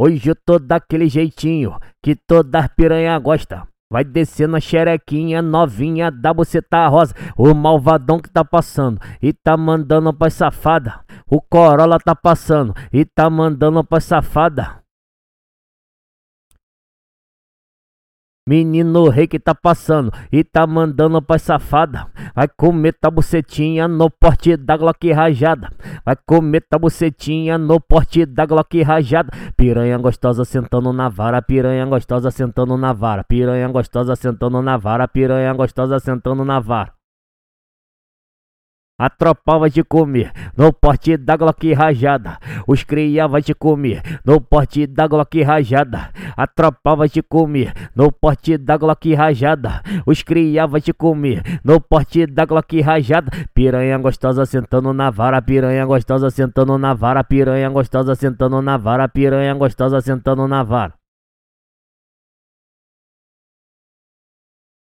[0.00, 3.66] Hoje eu tô daquele jeitinho que toda piranha gosta.
[3.90, 7.12] Vai descendo a xerequinha novinha da buceta rosa.
[7.36, 11.00] O malvadão que tá passando e tá mandando pra safada.
[11.28, 14.77] O Corolla tá passando e tá mandando pra safada.
[18.48, 22.06] Menino rei que tá passando e tá mandando pra safada.
[22.34, 25.70] Vai comer tua bucetinha no porte da Glock rajada.
[26.02, 29.30] Vai comer tua bucetinha no porte da Glock rajada.
[29.54, 35.06] Piranha gostosa sentando na vara, piranha gostosa sentando na vara, piranha gostosa sentando na vara,
[35.06, 36.97] piranha gostosa sentando na vara.
[39.00, 42.36] A tropa vai te comer no porte da Glock rajada.
[42.66, 46.10] Os cria vai te comer no porte da Glock rajada.
[46.36, 49.82] A tropa vai te comer no porte da Glock rajada.
[50.04, 53.30] Os cria vai te comer no porte da Glock rajada.
[53.54, 59.06] Piranha gostosa sentando na vara, piranha gostosa sentando na vara, piranha gostosa sentando na vara,
[59.06, 60.98] piranha gostosa sentando na vara.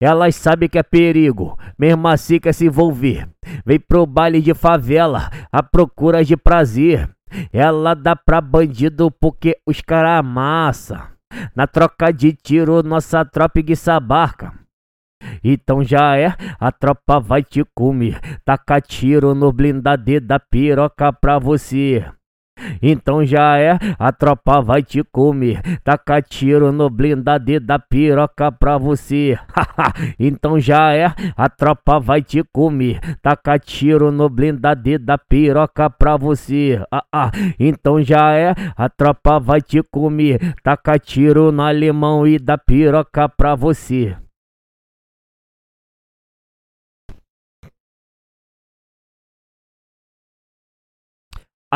[0.00, 3.28] Elas sabem que é perigo, mesmo assim quer se envolver.
[3.64, 7.08] Vem pro baile de favela, a procura de prazer.
[7.52, 11.08] Ela dá pra bandido porque os cara amassa.
[11.54, 14.52] Na troca de tiro, nossa tropa guiça barca.
[15.42, 18.20] Então já é, a tropa vai te comer.
[18.44, 22.04] Taca tiro no blindade da piroca pra você.
[22.82, 25.60] Então já é, a tropa vai te comer.
[25.82, 29.38] Taca tiro no blindade da piroca pra você.
[30.18, 33.00] então já é, a tropa vai te comer.
[33.22, 36.82] Taca tiro no blindade da piroca pra você.
[36.90, 37.30] Ah, ah.
[37.58, 40.54] Então já é, a tropa vai te comer.
[40.62, 44.16] Taca tiro no alemão e da piroca pra você.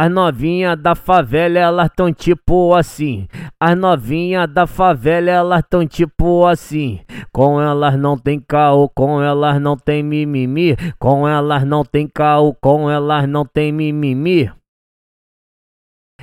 [0.01, 3.27] As novinha da favela, elas tão tipo assim.
[3.59, 7.01] As novinha da favela, elas tão tipo assim.
[7.33, 10.77] Com elas não tem caô, com elas não tem mimimi.
[11.01, 14.49] Com elas não tem caô, com elas não tem mimimi.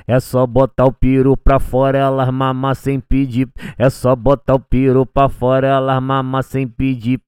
[0.07, 3.49] É só botar o piro pra fora, elas mama sem pedir.
[3.77, 7.19] É só botar o piro pra fora, elas mama sem pedir.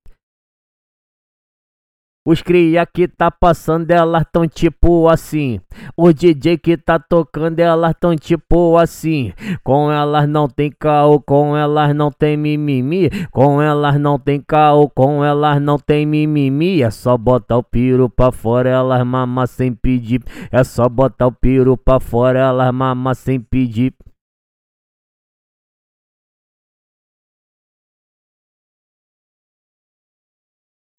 [2.30, 5.62] Os cria que tá passando, elas tão tipo assim.
[5.96, 9.32] O DJ que tá tocando, elas tão tipo assim.
[9.64, 13.10] Com elas não tem caô, com elas não tem mimimi.
[13.32, 16.84] Com elas não tem caô, com elas não tem mimimi.
[16.84, 20.22] É só botar o piro pra fora, elas mama sem pedir.
[20.52, 23.94] É só botar o piro pra fora, elas mama sem pedir.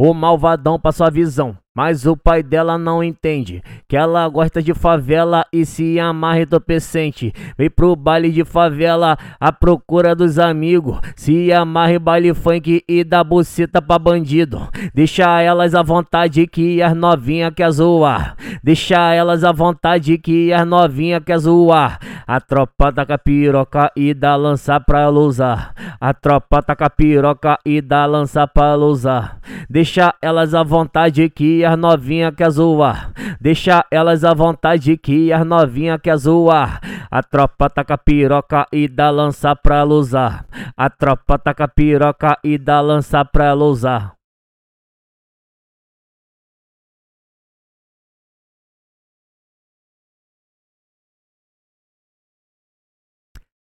[0.00, 4.74] O malvadão passou a visão, mas o pai dela não entende que ela gosta de
[4.74, 7.32] favela e se amarra entorpecente.
[7.56, 13.22] Vem pro baile de favela à procura dos amigos, se amarra baile funk e dá
[13.22, 14.60] buceta pra bandido.
[14.92, 18.34] Deixa elas à vontade que as novinha quer zoar.
[18.60, 22.00] Deixa elas à vontade que as novinha quer zoar.
[22.26, 25.72] A tropa taca piroca e dá lança pra ela usar.
[26.00, 29.38] A tropa taca piroca e dá lança pra ela usar.
[29.70, 33.12] Deixa elas à vontade que as novinha quer zoar.
[33.38, 36.80] Deixa elas à vontade que as novinha quer zoar.
[37.10, 40.46] A tropa taca piroca e dá lança pra ela usar.
[40.74, 44.17] A tropa taca piroca e dá lança pra ela usar.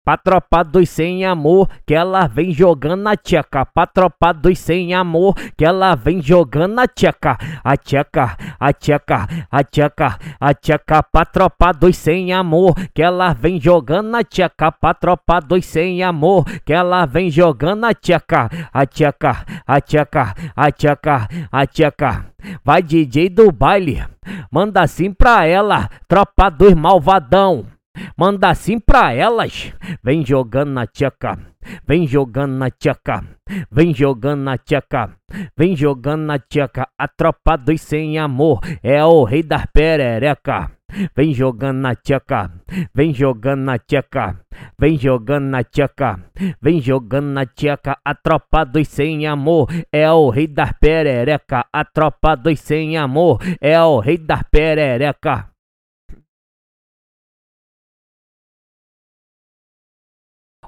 [0.02, 3.66] Pra tropa dos sem amor, que ela vem jogando a tcheca.
[3.66, 7.36] Pra tropa dos sem amor, que ela vem jogando a tcheca.
[7.62, 11.02] A tcheca, a tcheca, a tcheca, a tcheca.
[11.02, 14.72] Pra tropa dos sem amor, que ela vem jogando a tcheca.
[14.72, 18.48] Pra tropa dos sem amor, que ela vem jogando a tcheca.
[18.72, 22.26] A tcheca, a tcheca, a tcheca, a tcheca.
[22.64, 24.02] Vai DJ do baile,
[24.50, 27.66] manda assim pra ela, tropa dos malvadão.
[28.16, 29.72] Manda assim pra elas.
[30.02, 31.38] Vem jogando na tcheca.
[31.86, 33.24] Vem jogando na tcheca.
[33.70, 35.16] Vem jogando na tcheca.
[35.56, 36.88] Vem jogando na tcheca.
[36.98, 40.70] A tropa dos sem amor é o rei das perereca.
[41.16, 42.50] Vem jogando na tcheca.
[42.94, 44.40] Vem jogando na tcheca.
[44.78, 46.20] Vem jogando na tcheca.
[46.60, 47.98] Vem jogando na tcheca.
[48.04, 51.64] A tropa dos sem amor é o rei das perereca.
[51.72, 55.50] A tropa dos sem amor é o rei das perereca.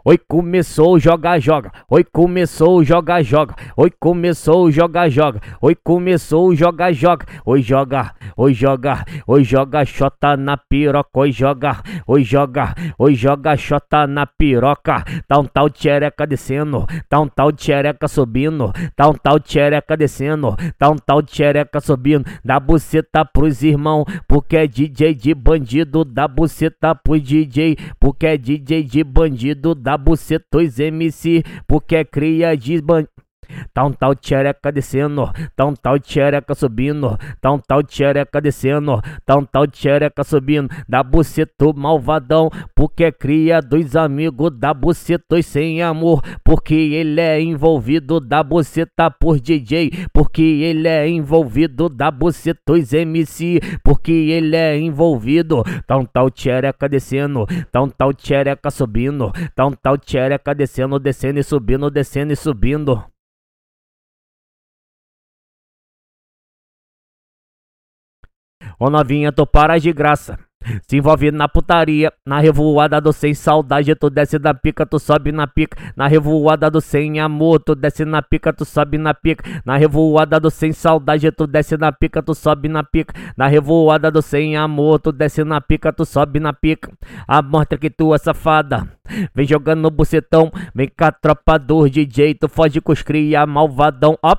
[0.04, 1.70] Oi, começou, joga, joga.
[1.88, 3.54] Oi, começou, joga, joga.
[3.76, 5.40] Oi, começou, joga, joga.
[5.60, 7.25] Oi, começou, joga, joga.
[7.46, 9.04] Oi, joga, oi, joga.
[9.28, 11.08] Oi, joga, chota na piroca.
[11.20, 12.75] Oi, joga, oi, joga.
[12.99, 15.04] Oi, joga, chota na piroca.
[15.28, 16.84] Tá um tal de xereca descendo.
[17.08, 18.72] Tá um tal de xereca subindo.
[18.96, 20.56] Tá um tal de xereca descendo.
[20.76, 22.26] Tá um tal de xereca subindo.
[22.44, 24.04] Dá buceta pros irmão.
[24.26, 26.04] Porque é DJ de bandido.
[26.04, 27.76] Dá buceta pros DJ.
[28.00, 29.76] Porque é DJ de bandido.
[29.76, 33.06] Dá da bucetos MC, porque é cria de ban...
[33.73, 34.31] Tá um tal de
[34.73, 36.20] descendo, tá um tal de
[36.55, 38.03] subindo, tá um tal de
[38.43, 39.88] descendo, tá um tal de
[40.25, 47.41] subindo, da buceto malvadão, porque cria dos amigos da bucetos sem amor, porque ele é
[47.41, 48.20] envolvido.
[48.20, 51.88] Da buceta por DJ, porque ele é envolvido.
[51.88, 56.49] Da bucetos MC, porque ele é envolvido, tá um tal de
[56.91, 58.23] descendo, tá um tal de
[58.70, 60.17] subindo, tá um tal de
[60.56, 63.12] descendo, descendo e subindo, descendo e subindo.
[68.82, 70.37] Ô novinha, tu para de graça.
[70.88, 75.31] Se envolve na putaria, na revoada do sem saudade, tu desce da pica, tu sobe
[75.31, 75.76] na pica.
[75.94, 79.62] Na revoada do sem amor, tu desce na pica, tu sobe na pica.
[79.64, 83.14] Na revoada do sem saudade, tu desce na pica, tu sobe na pica.
[83.37, 86.90] Na revoada do sem amor, tu desce na pica, tu sobe na pica.
[87.28, 88.88] A mostra que tu é safada.
[89.32, 94.19] Vem jogando no bucetão, vem a tropa do DJ, tu foge com os cria malvadão,
[94.20, 94.35] ó.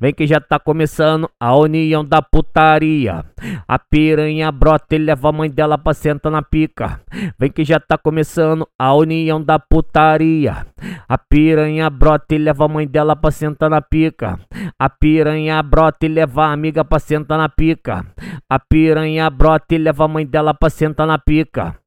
[0.00, 3.24] Vem que já tá começando a união da putaria.
[3.66, 7.00] A piranha brota e leva a mãe dela pra sentar na pica.
[7.38, 10.66] Vem que já tá começando a união da putaria.
[11.08, 14.38] A piranha brota e leva a mãe dela pra sentar na pica.
[14.78, 18.04] A piranha brota e leva a amiga pra sentar na pica.
[18.48, 21.81] A piranha brota e leva a mãe dela pra sentar na pica.